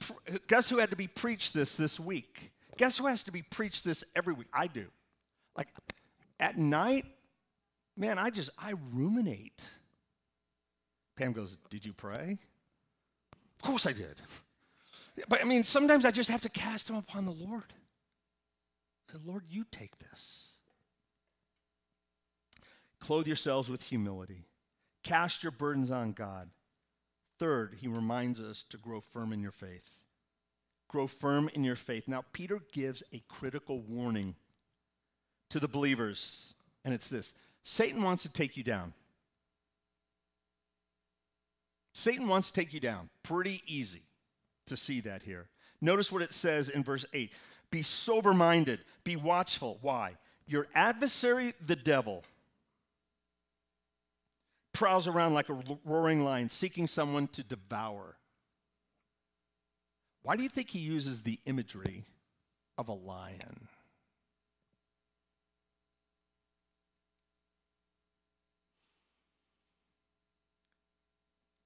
[0.47, 2.51] guess who had to be preached this this week?
[2.75, 4.47] Guess who has to be preached this every week?
[4.51, 4.87] I do.
[5.55, 5.67] Like
[6.39, 7.05] at night,
[7.95, 9.61] man, I just, I ruminate.
[11.15, 12.39] Pam goes, Did you pray?
[13.59, 14.19] Of course I did.
[15.29, 17.75] But I mean, sometimes I just have to cast them upon the Lord.
[19.11, 20.47] Say, Lord, you take this.
[22.99, 24.47] Clothe yourselves with humility.
[25.03, 26.49] Cast your burdens on God.
[27.39, 29.89] Third, he reminds us to grow firm in your faith.
[30.87, 32.07] Grow firm in your faith.
[32.07, 34.35] Now, Peter gives a critical warning
[35.49, 36.53] to the believers,
[36.85, 38.93] and it's this Satan wants to take you down.
[41.93, 43.09] Satan wants to take you down.
[43.21, 44.01] Pretty easy
[44.65, 45.47] to see that here.
[45.79, 47.31] Notice what it says in verse 8
[47.71, 49.79] Be sober minded, be watchful.
[49.81, 50.17] Why?
[50.45, 52.23] Your adversary, the devil,
[54.73, 58.17] prowls around like a roaring lion, seeking someone to devour.
[60.23, 62.05] Why do you think he uses the imagery
[62.77, 63.67] of a lion?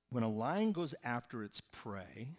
[0.10, 2.30] When a lion goes after its prey,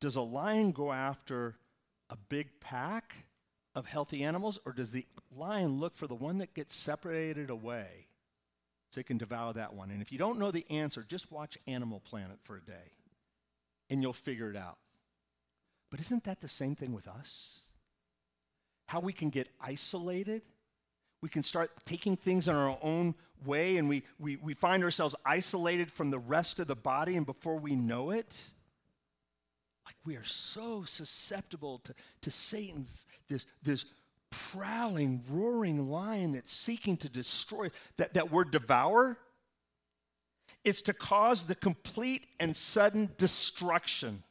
[0.00, 1.56] does a lion go after
[2.08, 3.26] a big pack
[3.74, 8.05] of healthy animals, or does the lion look for the one that gets separated away
[8.90, 9.90] so you can devour that one.
[9.90, 12.92] And if you don't know the answer, just watch Animal Planet for a day
[13.90, 14.78] and you'll figure it out.
[15.90, 17.60] But isn't that the same thing with us?
[18.86, 20.42] How we can get isolated?
[21.20, 25.14] We can start taking things in our own way and we, we, we find ourselves
[25.24, 28.50] isolated from the rest of the body, and before we know it,
[29.84, 33.84] like we are so susceptible to, to Satan's this, this
[34.30, 39.18] prowling, roaring lion that's seeking to destroy, that, that word devour,
[40.64, 44.22] it's to cause the complete and sudden destruction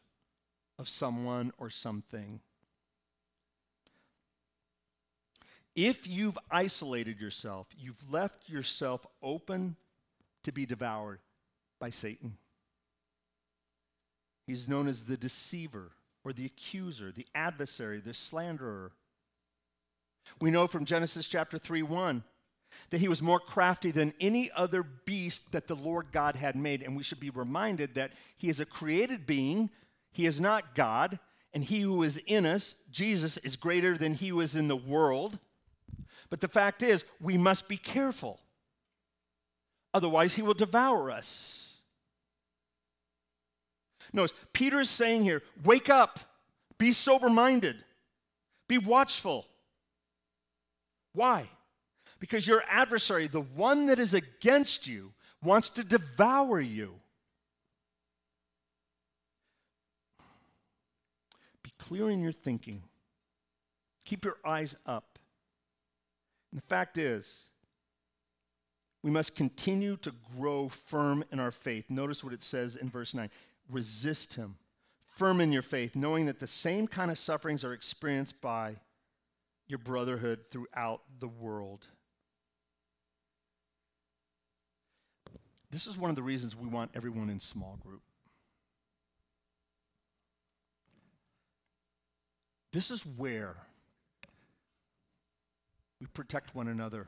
[0.78, 2.42] of someone or something.
[5.76, 9.76] If you've isolated yourself, you've left yourself open
[10.44, 11.20] to be devoured
[11.80, 12.38] by Satan.
[14.48, 15.92] He's known as the deceiver
[16.24, 18.92] or the accuser, the adversary, the slanderer.
[20.40, 22.24] We know from Genesis chapter 3 1
[22.90, 26.82] that he was more crafty than any other beast that the Lord God had made.
[26.82, 29.70] And we should be reminded that he is a created being,
[30.12, 31.20] he is not God,
[31.54, 34.76] and he who is in us, Jesus, is greater than he who is in the
[34.76, 35.40] world.
[36.30, 38.40] But the fact is, we must be careful.
[39.94, 41.78] Otherwise, he will devour us.
[44.12, 46.20] Notice, Peter is saying here wake up,
[46.78, 47.78] be sober minded,
[48.68, 49.46] be watchful.
[51.16, 51.50] Why?
[52.20, 56.96] Because your adversary, the one that is against you, wants to devour you.
[61.64, 62.84] Be clear in your thinking.
[64.04, 65.18] Keep your eyes up.
[66.52, 67.46] And the fact is,
[69.02, 71.90] we must continue to grow firm in our faith.
[71.90, 73.30] Notice what it says in verse 9
[73.70, 74.56] resist him,
[75.06, 78.76] firm in your faith, knowing that the same kind of sufferings are experienced by
[79.68, 81.88] your brotherhood throughout the world.
[85.72, 88.02] This is one of the reasons we want everyone in small group.
[92.72, 93.56] This is where
[96.00, 97.08] we protect one another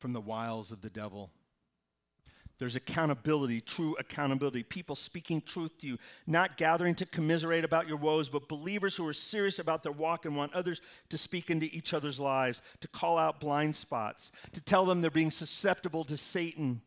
[0.00, 1.30] from the wiles of the devil
[2.60, 4.62] there's accountability, true accountability.
[4.62, 9.08] People speaking truth to you, not gathering to commiserate about your woes, but believers who
[9.08, 12.86] are serious about their walk and want others to speak into each other's lives, to
[12.86, 16.82] call out blind spots, to tell them they're being susceptible to Satan,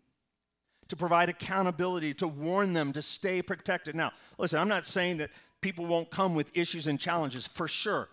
[0.89, 3.95] to provide accountability, to warn them to stay protected.
[3.95, 8.09] Now, listen, I'm not saying that people won't come with issues and challenges, for sure.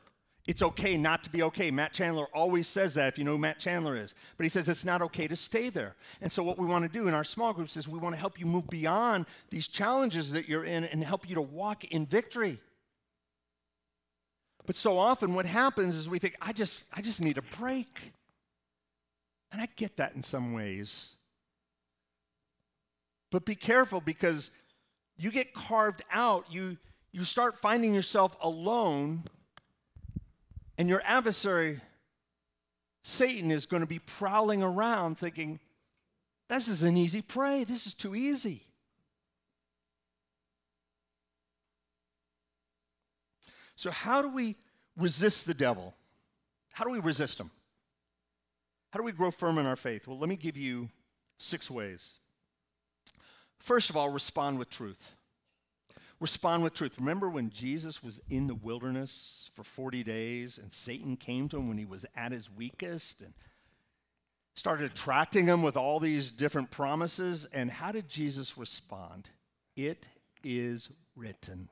[0.47, 1.71] It's okay not to be okay.
[1.71, 4.15] Matt Chandler always says that if you know who Matt Chandler is.
[4.37, 5.97] But he says it's not okay to stay there.
[6.21, 8.21] And so, what we want to do in our small groups is we want to
[8.21, 12.07] help you move beyond these challenges that you're in and help you to walk in
[12.07, 12.59] victory.
[14.67, 18.13] But so often, what happens is we think, I just, I just need a break.
[19.53, 21.17] And I get that in some ways.
[23.31, 24.51] But be careful because
[25.17, 26.77] you get carved out, you,
[27.13, 29.25] you start finding yourself alone
[30.81, 31.79] and your adversary,
[33.03, 35.61] Satan, is going to be prowling around thinking,
[36.49, 37.65] this is an easy prey.
[37.65, 38.63] This is too easy.
[43.77, 44.57] So, how do we
[44.97, 45.93] resist the devil?
[46.73, 47.51] How do we resist him?
[48.89, 50.09] How do we grow firm in our faith?
[50.09, 50.89] Well, let me give you
[51.37, 52.21] six ways.
[53.59, 55.15] First of all, respond with truth
[56.21, 56.97] respond with truth.
[56.99, 61.69] Remember when Jesus was in the wilderness for 40 days and Satan came to him
[61.69, 63.33] when he was at his weakest and
[64.55, 67.49] started attracting him with all these different promises?
[67.53, 69.31] And how did Jesus respond?
[69.77, 70.09] It
[70.45, 71.71] is written.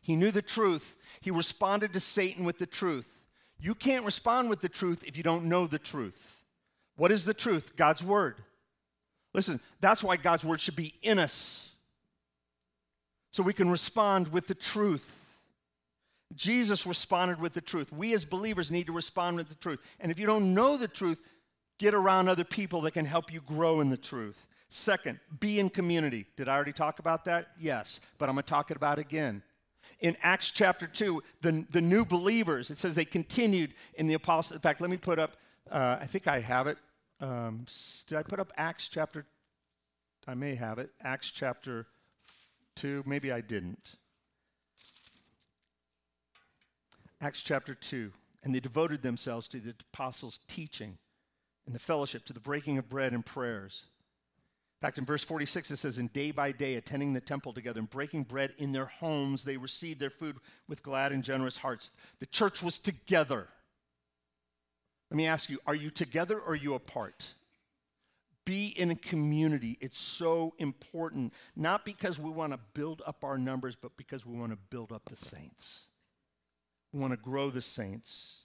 [0.00, 0.96] He knew the truth.
[1.20, 3.08] He responded to Satan with the truth.
[3.58, 6.42] You can't respond with the truth if you don't know the truth.
[6.96, 7.74] What is the truth?
[7.74, 8.36] God's word.
[9.32, 11.73] Listen, that's why God's word should be in us
[13.34, 15.26] so we can respond with the truth.
[16.36, 17.92] Jesus responded with the truth.
[17.92, 19.80] We as believers need to respond with the truth.
[19.98, 21.18] And if you don't know the truth,
[21.80, 24.46] get around other people that can help you grow in the truth.
[24.68, 26.26] Second, be in community.
[26.36, 27.48] Did I already talk about that?
[27.58, 29.42] Yes, but I'm going to talk about it again.
[29.98, 34.54] In Acts chapter 2, the, the new believers, it says they continued in the apostle.
[34.54, 35.38] In fact, let me put up,
[35.72, 36.78] uh, I think I have it.
[37.20, 37.66] Um,
[38.06, 39.26] did I put up Acts chapter?
[40.24, 40.90] I may have it.
[41.02, 41.88] Acts chapter
[42.76, 43.96] 2, maybe I didn't.
[47.20, 48.12] Acts chapter 2.
[48.42, 50.98] And they devoted themselves to the apostles' teaching
[51.66, 53.84] and the fellowship, to the breaking of bread and prayers.
[54.80, 57.80] In fact, in verse 46, it says, And day by day, attending the temple together
[57.80, 60.36] and breaking bread in their homes, they received their food
[60.68, 61.90] with glad and generous hearts.
[62.18, 63.48] The church was together.
[65.10, 67.32] Let me ask you, are you together or are you apart?
[68.44, 69.78] Be in a community.
[69.80, 74.36] It's so important, not because we want to build up our numbers, but because we
[74.36, 75.86] want to build up the saints.
[76.92, 78.40] We want to grow the saints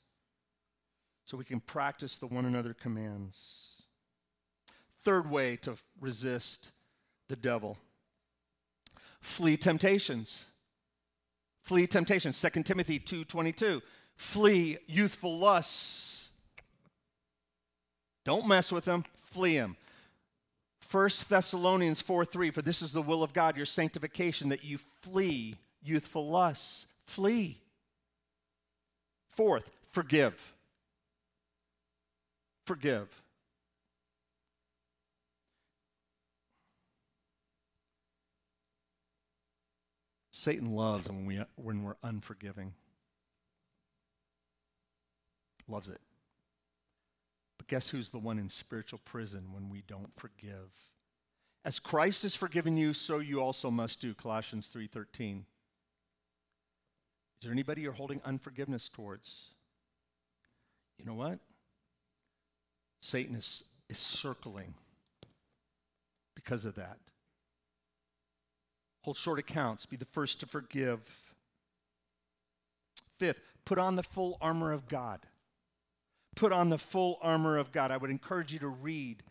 [1.26, 3.84] so we can practice the one another commands.
[5.02, 6.72] Third way to resist
[7.28, 7.78] the devil
[9.22, 10.46] flee temptations.
[11.62, 12.38] Flee temptations.
[12.38, 13.82] 2 Timothy 2:22.
[14.16, 16.30] Flee youthful lusts.
[18.26, 19.78] Don't mess with them, flee them.
[20.92, 24.80] 1 Thessalonians 4 3, for this is the will of God, your sanctification, that you
[25.02, 26.88] flee youthful lusts.
[27.06, 27.62] Flee.
[29.30, 30.54] Fourth, forgive.
[32.66, 33.08] Forgive.
[40.32, 42.74] Satan loves when, we, when we're unforgiving.
[45.68, 46.00] Loves it
[47.70, 50.90] guess who's the one in spiritual prison when we don't forgive?
[51.64, 55.46] As Christ has forgiven you, so you also must do, Colossians 3:13.
[57.40, 59.52] Is there anybody you're holding unforgiveness towards?
[60.98, 61.40] You know what?
[63.02, 64.74] Satan is, is circling
[66.36, 66.98] because of that.
[69.04, 71.00] Hold short accounts, be the first to forgive.
[73.18, 75.26] Fifth, put on the full armor of God
[76.36, 77.92] put on the full armor of God.
[77.92, 79.24] I would encourage you to read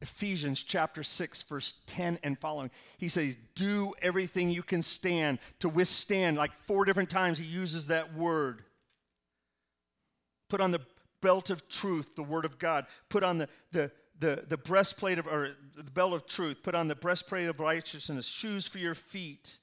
[0.00, 2.70] Ephesians chapter 6, verse 10 and following.
[2.98, 6.36] He says, Do everything you can stand to withstand.
[6.36, 8.62] Like four different times, he uses that word.
[10.48, 10.80] Put on the
[11.20, 12.86] belt of truth, the word of God.
[13.08, 16.62] Put on the, the, the, the breastplate of, or the belt of truth.
[16.62, 19.58] Put on the breastplate of righteousness, shoes for your feet,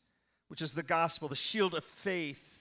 [0.49, 2.54] which is the gospel, the shield of faith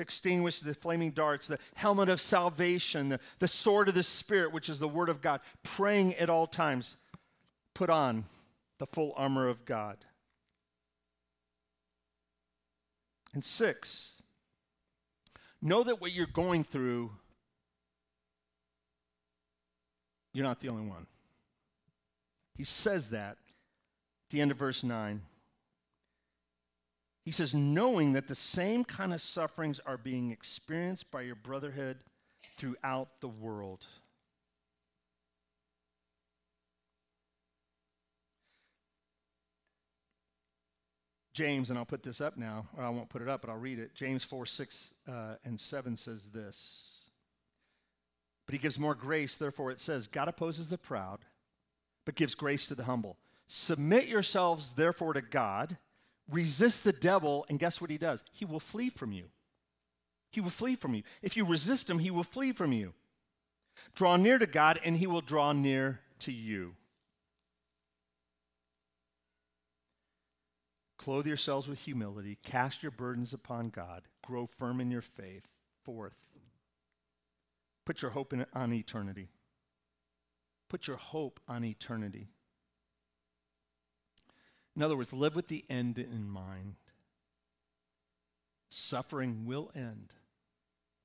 [0.00, 4.52] to extinguish the flaming darts, the helmet of salvation, the, the sword of the Spirit,
[4.52, 6.96] which is the Word of God, praying at all times.
[7.74, 8.24] Put on
[8.78, 9.98] the full armor of God.
[13.34, 14.22] And six,
[15.60, 17.12] know that what you're going through,
[20.32, 21.06] you're not the only one.
[22.56, 25.22] He says that at the end of verse 9.
[27.30, 31.98] He says, knowing that the same kind of sufferings are being experienced by your brotherhood
[32.56, 33.86] throughout the world.
[41.32, 43.56] James, and I'll put this up now, or I won't put it up, but I'll
[43.56, 43.94] read it.
[43.94, 45.12] James 4 6 uh,
[45.44, 47.10] and 7 says this.
[48.44, 51.20] But he gives more grace, therefore it says, God opposes the proud,
[52.04, 53.18] but gives grace to the humble.
[53.46, 55.76] Submit yourselves, therefore, to God.
[56.30, 58.22] Resist the devil, and guess what he does?
[58.32, 59.24] He will flee from you.
[60.30, 61.02] He will flee from you.
[61.22, 62.94] If you resist him, he will flee from you.
[63.94, 66.74] Draw near to God, and he will draw near to you.
[70.98, 75.48] Clothe yourselves with humility, cast your burdens upon God, grow firm in your faith.
[75.82, 76.14] Fourth,
[77.86, 79.30] put your hope in, on eternity.
[80.68, 82.28] Put your hope on eternity.
[84.80, 86.76] In other words, live with the end in mind.
[88.70, 90.14] Suffering will end,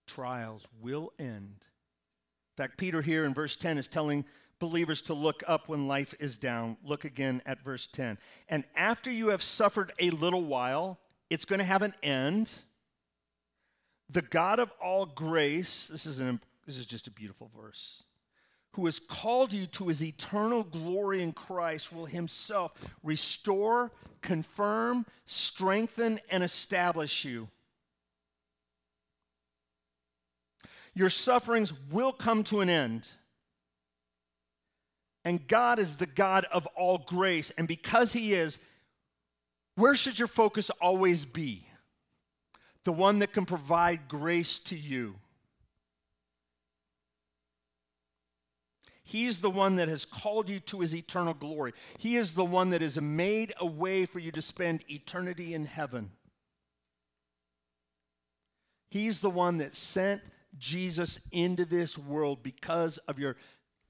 [0.08, 1.58] trials will end.
[1.60, 4.24] In fact, Peter here in verse 10 is telling
[4.60, 6.78] believers to look up when life is down.
[6.86, 8.18] Look again at verse 10.
[8.48, 10.98] And after you have suffered a little while,
[11.30, 12.54] it's going to have an end.
[14.10, 18.04] The God of all grace, this is, an, this is just a beautiful verse,
[18.76, 22.74] who has called you to his eternal glory in Christ, will himself
[23.04, 27.48] restore, confirm, strengthen, and establish you.
[30.94, 33.08] Your sufferings will come to an end.
[35.26, 37.52] And God is the God of all grace.
[37.58, 38.60] And because He is,
[39.76, 41.68] where should your focus always be?
[42.86, 45.16] The one that can provide grace to you.
[49.06, 51.74] He's the one that has called you to his eternal glory.
[51.98, 55.66] He is the one that has made a way for you to spend eternity in
[55.66, 56.12] heaven.
[58.90, 60.22] He's the one that sent
[60.58, 63.36] Jesus into this world because of your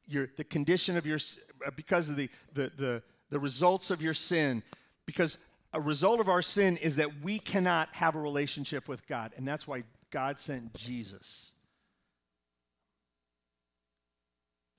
[0.08, 1.20] your, the condition of your,
[1.66, 4.64] uh, because of the, the, the, the results of your sin,
[5.06, 5.38] because
[5.74, 9.34] a result of our sin is that we cannot have a relationship with God.
[9.36, 11.52] And that's why God sent Jesus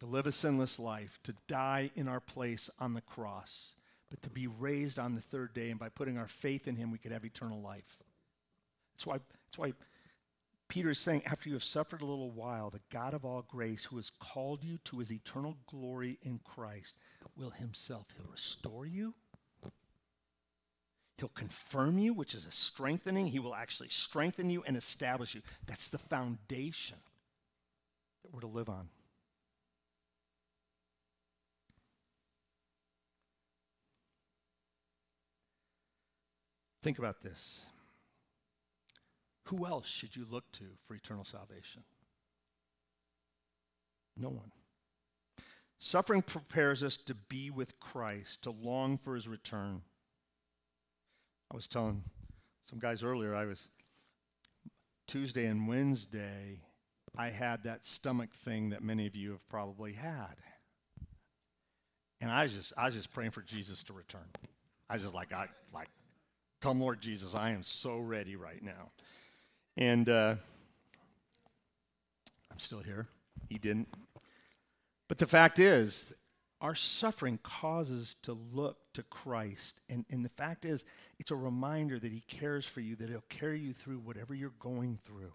[0.06, 3.74] to live a sinless life, to die in our place on the cross,
[4.10, 5.70] but to be raised on the third day.
[5.70, 7.98] And by putting our faith in him, we could have eternal life.
[8.94, 9.72] That's why, that's why
[10.68, 13.84] Peter is saying, after you have suffered a little while, the God of all grace,
[13.84, 16.96] who has called you to his eternal glory in Christ,
[17.36, 19.14] will himself, he'll restore you.
[21.18, 23.28] He'll confirm you, which is a strengthening.
[23.28, 25.40] He will actually strengthen you and establish you.
[25.66, 26.98] That's the foundation
[28.22, 28.88] that we're to live on.
[36.86, 37.66] Think about this.
[39.46, 41.82] Who else should you look to for eternal salvation?
[44.16, 44.52] No one.
[45.78, 49.82] Suffering prepares us to be with Christ, to long for his return.
[51.52, 52.04] I was telling
[52.70, 53.68] some guys earlier, I was
[55.08, 56.60] Tuesday and Wednesday,
[57.18, 60.36] I had that stomach thing that many of you have probably had.
[62.20, 64.30] And I was just I was just praying for Jesus to return.
[64.88, 65.88] I was just like I like
[66.60, 68.90] come Lord Jesus, I am so ready right now.
[69.76, 70.36] And uh,
[72.50, 73.08] I'm still here.
[73.48, 73.88] He didn't.
[75.08, 76.14] But the fact is,
[76.60, 79.80] our suffering causes to look to Christ.
[79.88, 80.84] And, and the fact is,
[81.18, 84.52] it's a reminder that He cares for you, that He'll carry you through whatever you're
[84.58, 85.32] going through.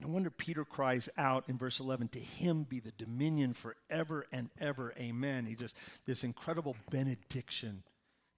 [0.00, 4.50] No wonder Peter cries out in verse 11, To Him be the dominion forever and
[4.58, 4.94] ever.
[4.98, 5.46] Amen.
[5.46, 5.76] He just,
[6.06, 7.84] this incredible benediction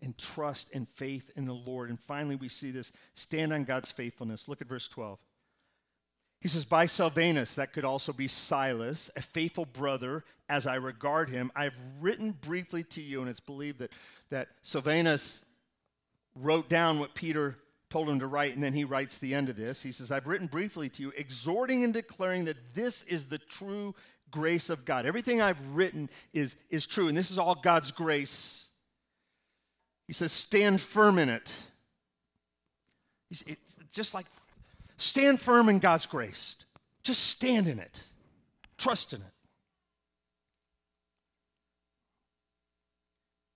[0.03, 1.91] and trust and faith in the Lord.
[1.91, 4.49] And finally, we see this stand on God's faithfulness.
[4.49, 5.19] Look at verse 12.
[6.41, 11.31] He says, By Silvanus, that could also be Silas, a faithful brother, as I regard
[11.31, 13.93] him, I've written briefly to you, and it's believed that,
[14.29, 15.43] that Silvanus
[16.37, 17.57] wrote down what Peter
[17.89, 19.83] told him to write, and then he writes the end of this.
[19.83, 23.95] He says, I've written briefly to you, exhorting and declaring that this is the true
[24.31, 25.07] grace of God.
[25.07, 28.64] Everything I've written is, is true, and this is all God's grace
[30.07, 31.55] he says, stand firm in it.
[33.31, 33.45] It's
[33.93, 34.27] just like
[34.97, 36.57] stand firm in God's grace.
[37.03, 38.03] Just stand in it,
[38.79, 39.27] trust in it.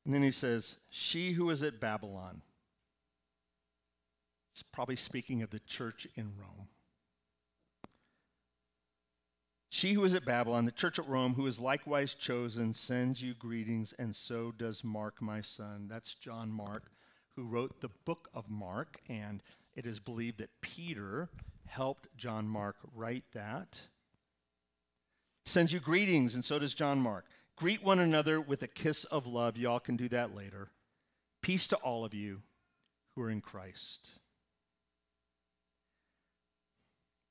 [0.05, 2.41] And then he says, She who is at Babylon.
[4.55, 6.69] It's probably speaking of the church in Rome.
[9.71, 13.35] She who is at Babylon, the church at Rome, who is likewise chosen, sends you
[13.35, 15.89] greetings, and so does Mark, my son.
[15.89, 16.91] That's John Mark,
[17.37, 19.43] who wrote the book of Mark, and
[19.75, 21.29] it is believed that Peter
[21.67, 23.83] helped John Mark write that.
[25.45, 27.27] Sends you greetings, and so does John Mark.
[27.55, 29.57] Greet one another with a kiss of love.
[29.57, 30.71] Y'all can do that later.
[31.43, 32.41] Peace to all of you.
[33.19, 34.21] who are in Christ.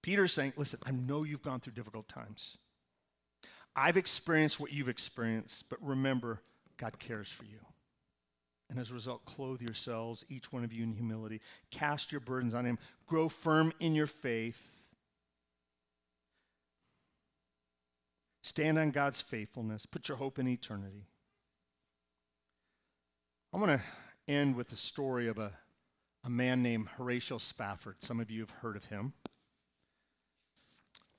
[0.07, 2.57] Peter's saying, Listen, I know you've gone through difficult times.
[3.75, 6.39] I've experienced what you've experienced, but remember,
[6.77, 7.59] God cares for you.
[8.69, 11.41] And as a result, clothe yourselves, each one of you, in humility.
[11.71, 12.79] Cast your burdens on Him.
[13.05, 14.77] Grow firm in your faith.
[18.43, 19.85] Stand on God's faithfulness.
[19.85, 21.03] Put your hope in eternity.
[23.53, 23.81] I want to
[24.31, 25.51] end with the story of a,
[26.23, 27.97] a man named Horatio Spafford.
[27.99, 29.11] Some of you have heard of him.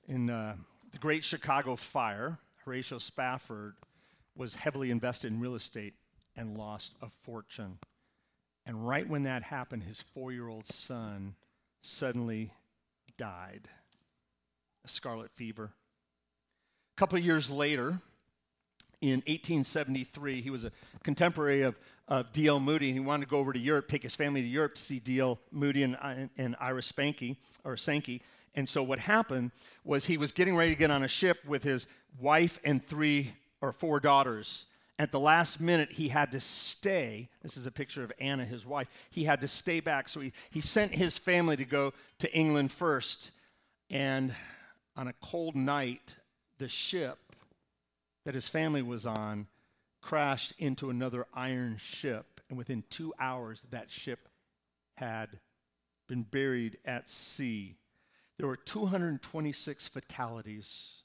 [0.09, 0.55] In uh,
[0.91, 3.75] the Great Chicago Fire, Horatio Spafford
[4.35, 5.93] was heavily invested in real estate
[6.35, 7.77] and lost a fortune.
[8.65, 11.35] And right when that happened, his four year old son
[11.83, 12.51] suddenly
[13.17, 13.69] died.
[14.83, 15.73] A scarlet fever.
[16.95, 18.01] A couple of years later,
[19.01, 20.71] in 1873, he was a
[21.03, 22.59] contemporary of, of D.L.
[22.59, 24.81] Moody, and he wanted to go over to Europe, take his family to Europe to
[24.81, 25.39] see D.L.
[25.51, 28.23] Moody and, and Ira Spanky, or Sankey.
[28.59, 29.51] And so what happened
[29.85, 31.87] was he was getting ready to get on a ship with his
[32.19, 33.31] wife and three
[33.61, 34.65] or four daughters.
[34.99, 37.29] At the last minute, he had to stay.
[37.41, 38.89] This is a picture of Anna, his wife.
[39.11, 40.09] He had to stay back.
[40.09, 43.31] So he, he sent his family to go to England first.
[43.89, 44.35] And
[44.97, 46.15] on a cold night,
[46.57, 47.17] the ship
[48.25, 49.47] that his family was on
[50.01, 52.41] crashed into another iron ship.
[52.49, 54.27] And within two hours, that ship
[54.97, 55.39] had
[56.09, 57.77] been buried at sea.
[58.39, 61.03] There were 226 fatalities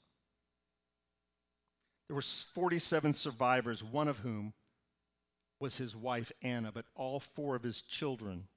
[2.07, 4.53] there were 47 survivors, one of whom
[5.59, 8.47] was his wife Anna, but all four of his children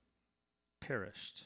[0.80, 1.44] perished.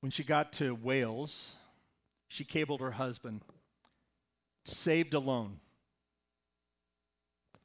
[0.00, 1.56] When she got to Wales,
[2.28, 3.42] she cabled her husband,
[4.64, 5.60] saved alone.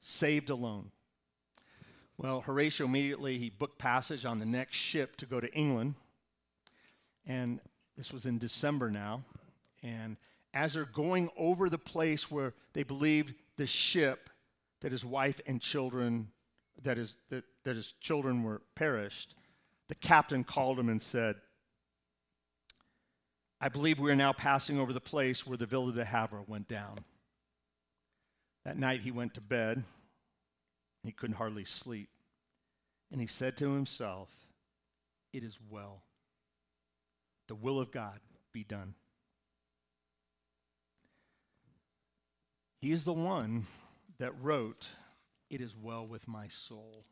[0.01, 0.91] Saved alone.
[2.18, 5.95] Well, Horatio immediately he booked passage on the next ship to go to England.
[7.26, 7.59] And
[7.97, 9.24] this was in December now.
[9.84, 10.18] And
[10.53, 14.30] as they're going over the place where they believed the ship
[14.82, 16.30] that his wife and children,
[16.84, 19.36] that his, that, that his children were perished,
[19.88, 21.36] the captain called him and said,
[23.59, 26.68] I believe we are now passing over the place where the Villa de Havre went
[26.68, 26.99] down.
[28.63, 29.84] That night he went to bed.
[31.05, 32.09] He couldn't hardly sleep.
[33.11, 34.29] And he said to himself,
[35.31, 36.03] It is well.
[37.47, 38.19] The will of God
[38.51, 38.95] be done.
[42.79, 43.65] He is the one
[44.17, 44.89] that wrote,
[45.49, 47.05] It is well with my soul.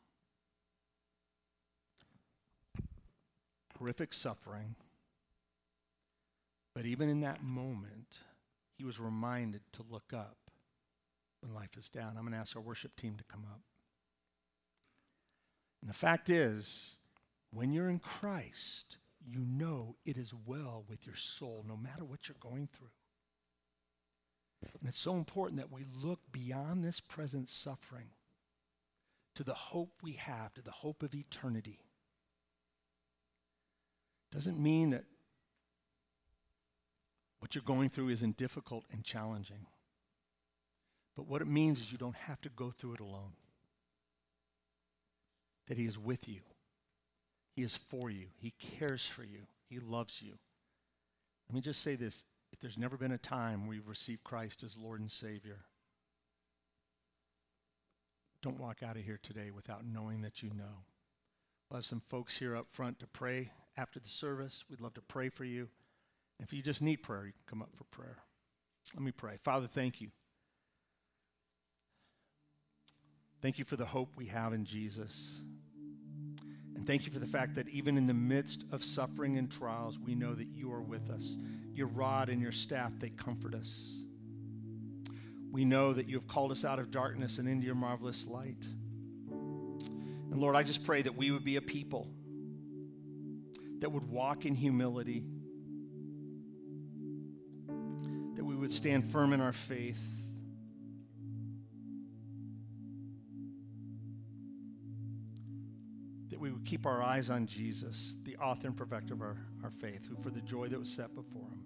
[3.78, 4.76] Horrific suffering.
[6.76, 8.20] But even in that moment,
[8.78, 10.38] he was reminded to look up
[11.42, 12.16] when life is down.
[12.18, 13.62] I'm going to ask our worship team to come up.
[15.84, 16.96] And the fact is,
[17.52, 22.30] when you're in Christ, you know it is well with your soul, no matter what
[22.30, 22.88] you're going through.
[24.80, 28.12] And it's so important that we look beyond this present suffering
[29.36, 31.82] to the hope we have, to the hope of eternity.
[34.32, 35.04] Doesn't mean that
[37.40, 39.66] what you're going through isn't difficult and challenging.
[41.18, 43.34] But what it means is you don't have to go through it alone.
[45.68, 46.42] That He is with you,
[47.56, 50.34] He is for you, He cares for you, He loves you.
[51.50, 54.64] Let me just say this if there's never been a time where you've received Christ
[54.64, 55.62] as Lord and Savior,
[58.42, 60.84] don't walk out of here today without knowing that you know.
[61.70, 64.66] We'll have some folks here up front to pray after the service.
[64.70, 65.70] We'd love to pray for you.
[66.40, 68.18] If you just need prayer, you can come up for prayer.
[68.94, 69.38] Let me pray.
[69.42, 70.10] Father, thank you.
[73.44, 75.42] Thank you for the hope we have in Jesus.
[76.78, 80.00] And thank you for the fact that even in the midst of suffering and trials,
[80.00, 81.36] we know that you are with us.
[81.74, 83.98] Your rod and your staff, they comfort us.
[85.52, 88.66] We know that you have called us out of darkness and into your marvelous light.
[89.30, 92.08] And Lord, I just pray that we would be a people
[93.80, 95.26] that would walk in humility,
[98.36, 100.23] that we would stand firm in our faith
[106.44, 110.06] we would keep our eyes on Jesus, the author and perfecter of our, our faith,
[110.10, 111.64] who for the joy that was set before him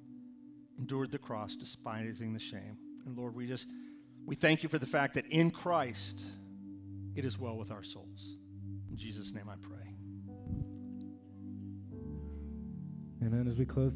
[0.78, 2.78] endured the cross, despising the shame.
[3.08, 3.66] And Lord, we just
[4.28, 6.28] we thank you for the fact that in Christ
[7.16, 8.38] it is well with our souls.
[8.92, 9.96] In Jesus' name I pray.
[13.26, 13.48] Amen.
[13.48, 13.96] As we close